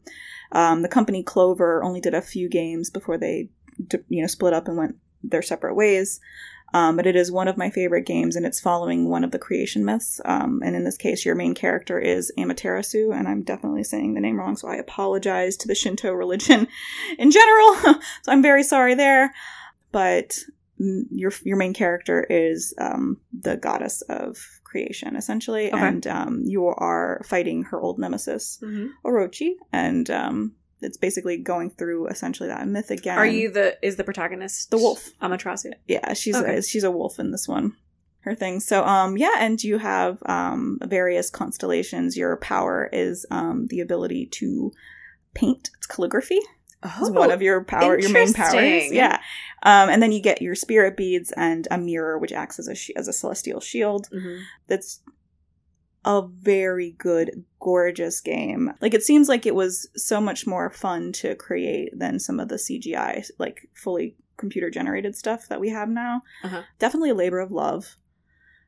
[0.51, 3.49] Um the company Clover only did a few games before they
[4.09, 6.19] you know split up and went their separate ways.
[6.73, 9.39] Um, but it is one of my favorite games, and it's following one of the
[9.39, 10.21] creation myths.
[10.25, 14.21] Um, and in this case, your main character is Amaterasu, and I'm definitely saying the
[14.21, 16.67] name wrong, so I apologize to the Shinto religion
[17.17, 17.75] in general.
[18.23, 19.33] so I'm very sorry there.
[19.91, 20.37] But
[20.77, 25.77] your your main character is um, the goddess of creation, essentially, Okay.
[25.85, 28.87] and um, you are fighting her old nemesis Mm-hmm.
[29.05, 33.17] Orochi, and um, it's basically going through essentially that myth again.
[33.17, 35.09] Are you the is the protagonist The wolf.
[35.21, 35.71] Amaterasu?
[35.87, 36.57] Yeah, she's Okay.
[36.57, 37.75] a, she's a wolf in this one.
[38.21, 38.59] Her thing.
[38.59, 42.15] So um yeah, and you have um various constellations.
[42.17, 44.71] Your power is um the ability to
[45.33, 45.69] paint.
[45.77, 46.39] It's calligraphy.
[46.83, 48.91] Oh, Is one of your power your main powers.
[48.91, 49.19] Yeah.
[49.63, 52.75] Um and then you get your spirit beads and a mirror which acts as a
[52.75, 54.07] sh- as a celestial shield.
[54.11, 54.41] Mhm.
[54.67, 54.99] That's
[56.03, 58.73] a very good gorgeous game.
[58.81, 62.47] Like it seems like it was so much more fun to create than some of
[62.49, 66.21] the CGI like fully computer generated stuff that we have now.
[66.43, 66.63] Uh-huh.
[66.79, 67.97] Definitely a labor of love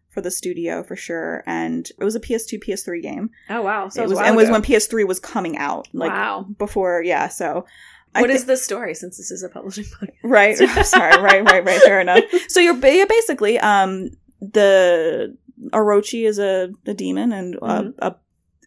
[0.09, 3.29] for the studio for sure and it was a PS2 PS3 game.
[3.49, 3.89] Oh wow!
[3.89, 6.45] So it was and while was when PS3 was coming out like wow.
[6.59, 7.65] before yeah so
[8.11, 10.11] What is thi- the story since this is a publishing podcast?
[10.21, 10.55] right?
[10.85, 11.81] Sorry, right, right, right.
[11.81, 12.23] Fair enough.
[12.47, 15.35] So you're basically um the
[15.71, 17.93] Orochi is a, a demon, and uh, Mhm.
[17.99, 18.15] a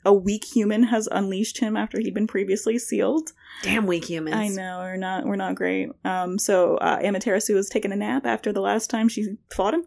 [0.05, 3.33] a weak human has unleashed him after he'd been previously sealed.
[3.63, 4.37] Damn weak humans.
[4.37, 5.89] I know we're not we're not great.
[6.05, 9.83] Um, so uh, Amaterasu has taken a nap after the last time she fought him.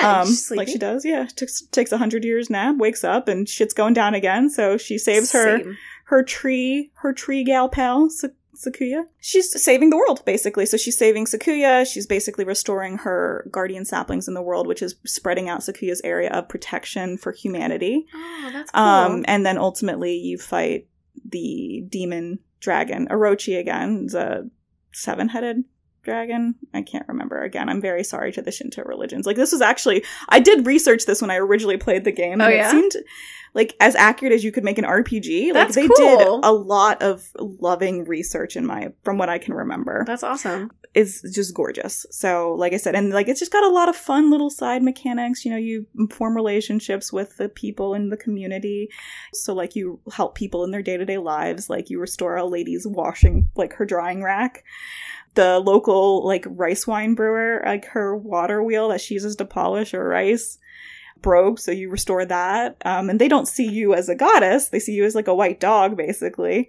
[0.00, 1.26] Yeah, Um, like she does, yeah.
[1.34, 4.50] Takes takes a hundred years nap, wakes up, and shit's going down again.
[4.50, 5.76] So she saves her Same.
[6.04, 8.08] her tree her tree gal pal
[8.56, 9.04] Sakuya.
[9.20, 10.66] She's saving the world basically.
[10.66, 11.86] So she's saving Sakuya.
[11.86, 16.30] She's basically restoring her guardian saplings in the world, which is spreading out Sakuya's area
[16.30, 18.06] of protection for humanity.
[18.14, 18.82] Oh, that's cool.
[18.82, 20.88] Um, and then ultimately you fight
[21.24, 24.02] the demon dragon Orochi again.
[24.04, 24.48] It's a
[24.92, 25.64] seven-headed
[26.02, 26.54] dragon.
[26.72, 27.68] I can't remember again.
[27.68, 29.26] I'm very sorry to the Shinto religions.
[29.26, 32.42] Like this was actually I did research this when I originally played the game, and
[32.42, 32.70] Oh, it yeah?
[32.70, 32.92] seemed
[33.56, 35.46] like as accurate as you could make an RPG.
[35.46, 35.96] Like That's they cool.
[35.96, 40.04] did a lot of loving research in my from what I can remember.
[40.06, 40.70] that's awesome.
[40.92, 42.04] It's just gorgeous.
[42.10, 44.82] So, like I said, and like it's just got a lot of fun little side
[44.82, 45.44] mechanics.
[45.44, 48.90] You know, you form relationships with the people in the community.
[49.32, 51.70] So, like, you help people in their day to day lives.
[51.70, 54.64] Like, you restore a lady's washing, like her drying rack.
[55.34, 59.92] The local, like, rice wine brewer, like her water wheel that she uses to polish
[59.92, 60.58] her rice
[61.26, 61.58] broke.
[61.58, 62.76] So, you restore that.
[62.84, 65.34] Um, and they don't see you as a goddess, they see you as like a
[65.34, 66.68] white dog, basically.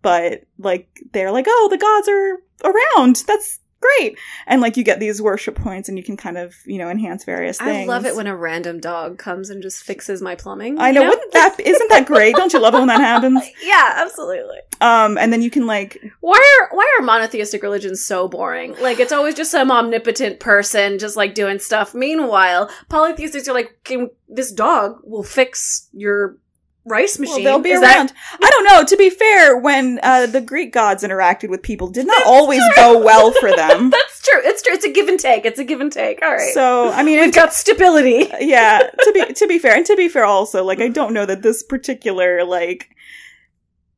[0.00, 3.24] But, like, they're like, oh, the gods are around.
[3.26, 4.18] That's great.
[4.46, 7.24] And like you get these worship points and you can kind of, you know, enhance
[7.24, 10.78] various I love it when a random dog comes and just fixes my plumbing.
[10.78, 12.34] I you know, wouldn't that isn't that great?
[12.36, 13.42] Don't you love it when that happens?
[13.62, 14.58] yeah, absolutely.
[14.80, 18.74] Um and then you can like Why are why are monotheistic religions so boring?
[18.80, 21.94] Like it's always just some omnipotent person just like doing stuff.
[21.94, 26.38] Meanwhile, polytheistics are like, can, this dog will fix your
[26.86, 27.44] rice well, machine.
[27.44, 28.12] they'll be Is that- around.
[28.42, 28.84] I don't know.
[28.84, 32.60] To be fair, when uh, the Greek gods interacted with people, did not That's always
[32.60, 32.72] true.
[32.76, 33.90] go well for them.
[33.90, 34.40] That's true.
[34.44, 34.72] It's true.
[34.72, 35.44] It's a give and take.
[35.44, 36.22] It's a give and take.
[36.22, 36.54] All right.
[36.54, 38.28] So I mean, we've it, got stability.
[38.40, 38.78] yeah.
[38.78, 41.42] To be to be fair, and to be fair, also like I don't know that
[41.42, 42.90] this particular like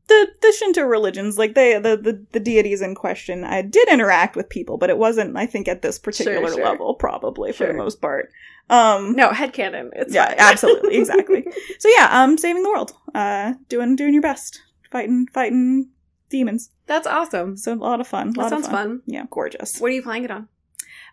[0.08, 4.36] the the Shinto religions, like they the the, the deities in question, I did interact
[4.36, 5.36] with people, but it wasn't.
[5.36, 6.64] I think at this particular sure.
[6.64, 8.30] level, probably for the most part.
[8.70, 9.90] Um, No, headcanon.
[9.94, 11.46] It's yeah, absolutely, exactly.
[11.78, 15.90] So yeah, um, saving the world, uh, doing doing your best, fighting fighting
[16.28, 16.70] demons.
[16.86, 17.56] That's awesome.
[17.56, 18.28] So a lot of fun.
[18.28, 18.88] A That sounds of fun.
[18.88, 19.02] fun.
[19.06, 19.78] Yeah, gorgeous.
[19.80, 20.48] What are you playing it on?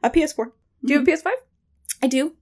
[0.03, 0.51] A PS4.
[0.83, 1.31] Do you have a PS5?
[2.03, 2.33] I do.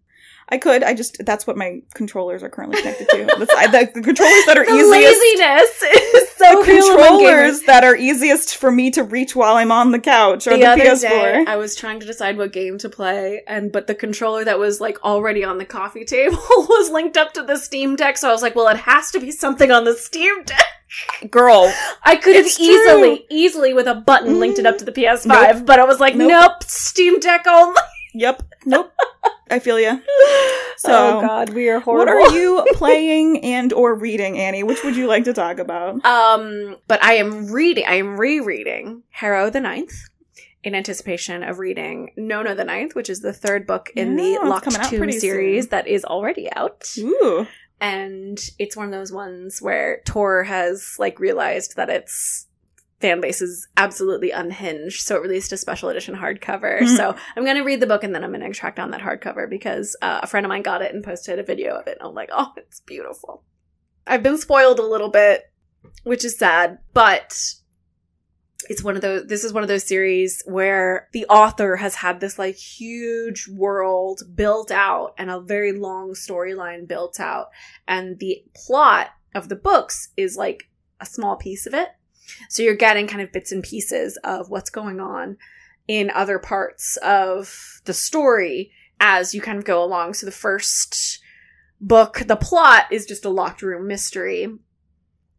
[0.49, 0.83] I could.
[0.83, 3.23] I just that's what my controllers are currently connected to.
[3.57, 4.91] I, the, the controllers that are The easiest.
[4.91, 5.81] laziness
[6.13, 9.99] is so the controllers that are easiest for me to reach while I'm on the
[9.99, 11.01] couch are the the, other PS4.
[11.01, 14.59] day I was trying to decide what game to play and but the controller that
[14.59, 18.27] was like already on the coffee table was linked up to the Steam Deck so
[18.29, 20.61] I was like well it has to be something on the Steam Deck.
[21.31, 22.65] Girl, I could have It's true.
[22.65, 25.25] easily easily with a button linked it up to the PS5
[25.55, 25.65] Nope.
[25.65, 26.29] but I was like Nope.
[26.29, 27.79] nope, Steam Deck only.
[28.13, 28.91] yep, nope.
[29.53, 30.01] I feel you.
[30.75, 32.13] So, oh god, we are horrible.
[32.13, 34.63] What are you playing and or reading, Annie?
[34.63, 36.03] Which would you like to talk about?
[36.03, 39.93] Um, but I am reading, I am rereading Harrow the Ninth
[40.61, 44.49] in anticipation of reading Nona the Ninth, which is the third book in Yeah, the
[44.49, 45.69] Locked Tomb series soon.
[45.69, 46.83] that is already out.
[46.97, 47.47] Ooh,
[47.79, 52.47] And it's one of those ones where Tor has like realized that its
[53.03, 56.79] fan base is absolutely unhinged, so it released a special edition hardcover.
[56.79, 56.95] Mhm.
[56.95, 59.95] So I'm gonna read the book and then I'm gonna track down that hardcover because
[60.01, 62.15] uh, a friend of mine got it and posted a video of it, and I'm
[62.15, 63.43] like, oh, it's beautiful.
[64.07, 65.43] I've been spoiled a little bit,
[66.03, 67.37] which is sad, but
[68.69, 72.21] it's one of those this is one of those series where the author has had
[72.21, 77.47] this like huge world built out and a very long storyline built out
[77.89, 80.69] and the plot of the books is like
[81.01, 81.89] a small piece of it
[82.49, 85.37] so you're getting kind of bits and pieces of what's going on
[85.87, 90.13] in other parts of the story as you kind of go along.
[90.13, 91.19] So the first
[91.81, 94.47] book the plot is just a locked room mystery.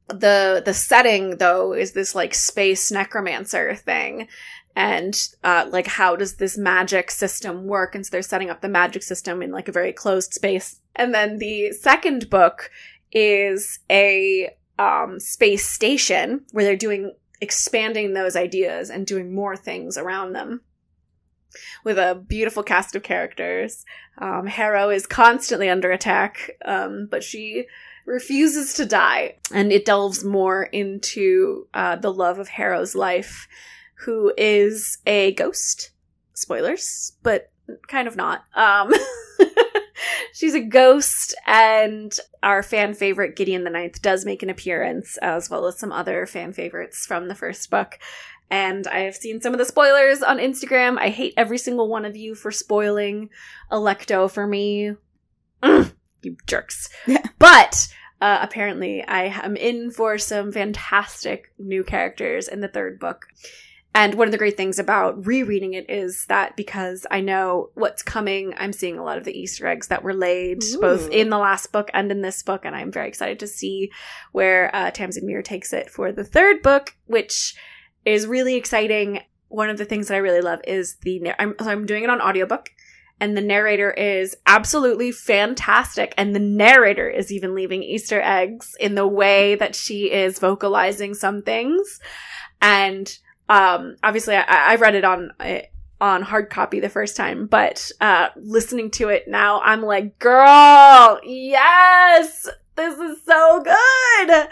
[0.09, 4.29] The the setting though is this like space necromancer thing.
[4.77, 7.95] And uh like how does this magic system work?
[7.95, 10.81] And so they're setting up the magic system in like a very closed space.
[10.95, 12.71] And then the second book
[13.11, 19.99] is a um space station where they're doing expanding those ideas and doing more things
[19.99, 20.61] around them
[21.85, 23.85] with a beautiful cast of characters
[24.19, 27.67] um harrow is constantly under attack um but she
[28.07, 29.37] refuses to die.
[29.53, 33.49] And it delves more into uh, the love of Harrow's life,
[34.01, 35.91] who is a ghost.
[36.35, 37.51] Spoilers, but
[37.87, 38.45] kind of not.
[38.55, 38.93] Um,
[40.35, 45.49] she's a ghost, and our fan favorite Gideon the Ninth does make an appearance, as
[45.49, 47.99] well as some other fan favorites from the first book.
[48.51, 50.99] And I have seen some of the spoilers on Instagram.
[50.99, 53.31] I hate every single one of you for spoiling
[53.73, 54.93] Alecto for me.
[55.63, 56.91] You jerks.
[57.07, 57.23] Yeah.
[57.39, 57.89] But
[58.21, 63.27] uh, apparently, I am in for some fantastic new characters in the third book.
[63.97, 68.03] And one of the great things about rereading it is that because I know what's
[68.03, 70.81] coming, I'm seeing a lot of the Easter eggs that were laid Ooh.
[70.81, 72.65] both in the last book and in this book.
[72.65, 73.93] And I'm very excited to see
[74.33, 77.55] where uh, Tamsin Muir takes it for the third book, which
[78.05, 79.21] is really exciting.
[79.47, 81.33] One of the things that I really love is the.
[81.39, 82.71] I'm, so I'm doing it on audiobook.
[83.21, 86.15] And the narrator is absolutely fantastic.
[86.19, 91.15] And the narrator is even leaving Easter eggs in the way that she is vocalizing
[91.15, 92.01] some things.
[92.61, 93.17] And
[93.49, 95.61] um obviously I, I read it on uh,
[96.01, 101.21] on hard copy the first time but uh listening to it now i'm like girl
[101.25, 104.49] yes this is so good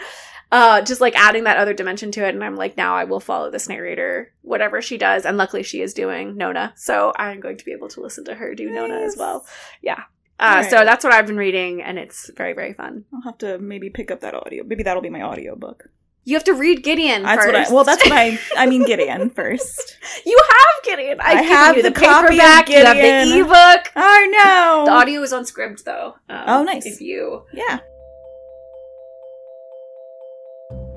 [0.52, 3.20] uh just like adding that other dimension to it and i'm like now i will
[3.20, 7.56] follow this narrator whatever she does and luckily she is doing nona so i'm going
[7.56, 9.44] to be able to listen to her do nona as well
[9.82, 10.04] yeah
[10.38, 10.70] uh, Alright.
[10.70, 13.90] so that's what i've been reading and it's very very fun I'll have to maybe
[13.90, 14.64] pick up that audio.
[14.64, 15.88] Maybe that'll be my audiobook.
[16.24, 17.52] You have to read gideon That's first.
[17.52, 19.98] what I well that's what I I mean Gideon first.
[20.24, 23.92] you have gideon i've I have the the, copy of paperback you have the ebook
[23.96, 24.84] Oh no.
[24.86, 26.16] The audio is on Scribd though.
[26.28, 26.86] Um, Oh, nice.
[26.86, 27.80] If you yeah.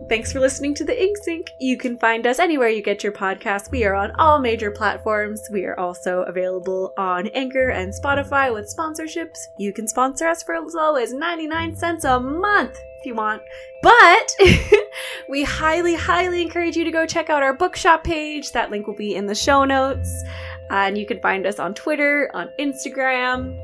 [0.08, 1.54] Thanks for listening to the Ink Sink.
[1.60, 3.72] You can find us anywhere you get your podcasts.
[3.72, 5.42] We are on all major platforms.
[5.52, 9.38] We are also available on Anchor and Spotify with sponsorships.
[9.58, 13.42] You can sponsor us for as low as 99 cents a month if you want.
[13.82, 14.36] But
[15.30, 18.52] we highly, highly encourage you to go check out our bookshop page.
[18.52, 20.24] That link will be in the show notes.
[20.70, 23.58] and you can find us on Twitter, on Instagram,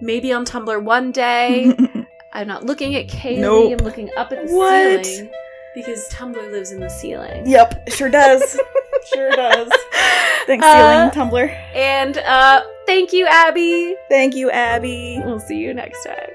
[0.00, 1.72] maybe on Tumblr one day.
[2.32, 3.38] I'm not looking at Kaylee.
[3.38, 3.78] Nope.
[3.78, 5.06] I'm looking up at the What?
[5.06, 5.30] ceiling
[5.74, 7.46] because Tumblr lives in the ceiling.
[7.46, 8.58] yep, sure does.
[9.14, 9.70] sure does.
[10.46, 11.48] Thanks, Uh, ceiling Tumblr.
[11.74, 13.96] And uh, thank you, Abby.
[14.08, 15.20] Thank you, Abby.
[15.24, 16.30] We'll see you next time.